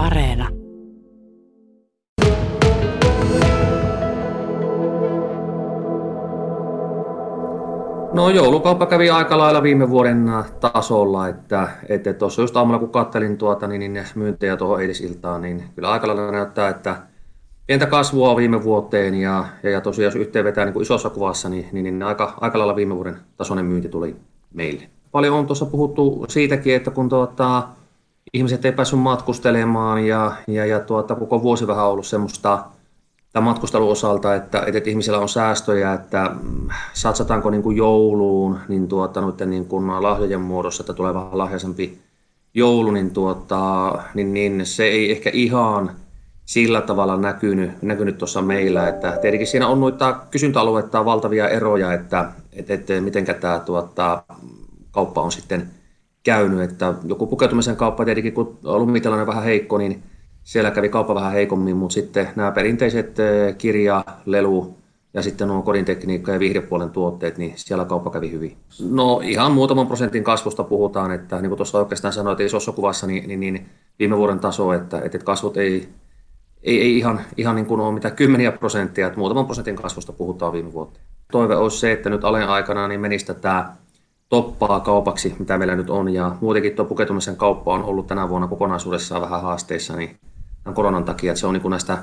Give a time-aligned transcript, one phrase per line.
[0.00, 0.48] Areena.
[8.12, 13.66] No joulukauppa kävi aika lailla viime vuoden tasolla, että että just aamulla kun kattelin tuota,
[13.66, 16.96] niin, niin myyntejä tuohon eilisiltaan, niin kyllä aika lailla näyttää, että
[17.66, 21.48] pientä kasvua viime vuoteen ja, ja, ja tosiaan jos yhteen vetää niin kuin isossa kuvassa,
[21.48, 24.16] niin, niin, niin aika, aika lailla viime vuoden tasoinen myynti tuli
[24.54, 24.82] meille.
[25.12, 27.62] Paljon on tuossa puhuttu siitäkin, että kun tuota,
[28.32, 32.64] ihmiset ei päässyt matkustelemaan ja, ja, ja tuota, koko vuosi vähän ollut semmoista
[33.32, 38.88] tämän matkustelun osalta, että, että ihmisillä on säästöjä, että mm, satsataanko niin kuin jouluun niin
[38.88, 41.98] tuota, niin kuin lahjojen muodossa, että tulee vähän lahjaisempi
[42.54, 45.90] joulu, niin, tuota, niin, niin se ei ehkä ihan
[46.44, 52.30] sillä tavalla näkynyt, näkynyt tuossa meillä, että tietenkin siinä on noita kysyntäalueita valtavia eroja, että,
[52.52, 54.22] että, että miten tämä tuota,
[54.90, 55.70] kauppa on sitten
[56.22, 60.02] käynyt, että joku pukeutumisen kauppa tietenkin, kun lumitilanne vähän heikko, niin
[60.44, 64.74] siellä kävi kauppa vähän heikommin, mutta sitten nämä perinteiset eh, kirja, lelu
[65.14, 68.56] ja sitten nuo kodintekniikka ja viihdepuolen tuotteet, niin siellä kauppa kävi hyvin.
[68.90, 73.28] No ihan muutaman prosentin kasvusta puhutaan, että niin kuin tuossa oikeastaan sanoit isossa kuvassa, niin,
[73.28, 73.68] niin, niin
[73.98, 75.88] viime vuoden taso, että, että kasvut ei,
[76.62, 80.52] ei, ei ihan, ihan niin kuin ole mitään kymmeniä prosenttia, että muutaman prosentin kasvusta puhutaan
[80.52, 81.04] viime vuoteen.
[81.32, 83.66] Toive olisi se, että nyt alen aikana niin menisi tätä
[84.30, 88.48] toppaa kaupaksi, mitä meillä nyt on, ja muutenkin tuo pukeutumisen kauppa on ollut tänä vuonna
[88.48, 90.16] kokonaisuudessaan vähän haasteissa, niin
[90.74, 91.98] koronan takia, että se on niin kuin näistä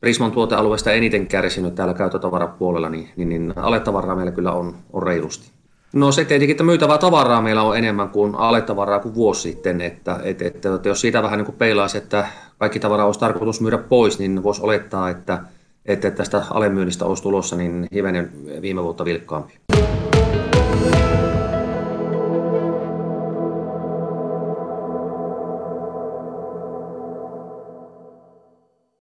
[0.00, 5.50] Prisman tuotealueesta eniten kärsinyt täällä käyttötavarapuolella, niin, niin, niin aletavaraa meillä kyllä on, on reilusti.
[5.92, 10.20] No se tietenkin, että myytävää tavaraa meillä on enemmän kuin aletavaraa kuin vuosi sitten, että,
[10.22, 12.26] että, että, että jos siitä vähän niin kuin peilaisi, että
[12.58, 15.38] kaikki tavara olisi tarkoitus myydä pois, niin voisi olettaa, että,
[15.86, 19.54] että tästä alemyynnistä olisi tulossa niin hivenen viime vuotta vilkkaampi.